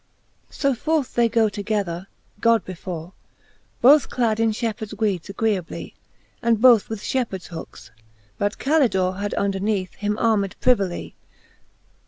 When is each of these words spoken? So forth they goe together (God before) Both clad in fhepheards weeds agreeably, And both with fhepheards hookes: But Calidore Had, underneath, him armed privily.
So 0.49 0.73
forth 0.73 1.13
they 1.13 1.29
goe 1.29 1.47
together 1.47 2.07
(God 2.39 2.65
before) 2.65 3.13
Both 3.83 4.09
clad 4.09 4.39
in 4.39 4.49
fhepheards 4.49 4.97
weeds 4.99 5.29
agreeably, 5.29 5.93
And 6.41 6.59
both 6.59 6.89
with 6.89 7.01
fhepheards 7.03 7.49
hookes: 7.49 7.91
But 8.39 8.57
Calidore 8.57 9.19
Had, 9.19 9.35
underneath, 9.35 9.93
him 9.93 10.17
armed 10.17 10.55
privily. 10.59 11.13